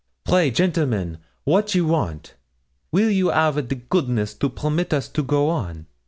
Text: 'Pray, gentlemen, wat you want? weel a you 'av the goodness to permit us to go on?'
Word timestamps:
'Pray, 0.23 0.49
gentlemen, 0.49 1.19
wat 1.45 1.75
you 1.75 1.85
want? 1.85 2.33
weel 2.91 3.09
a 3.09 3.11
you 3.11 3.29
'av 3.31 3.53
the 3.69 3.75
goodness 3.75 4.33
to 4.33 4.49
permit 4.49 4.91
us 4.95 5.07
to 5.07 5.21
go 5.21 5.47
on?' 5.47 5.85